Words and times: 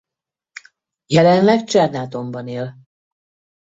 Jelenleg 1.05 1.63
Csernátonban 1.65 2.47
él. 2.47 2.77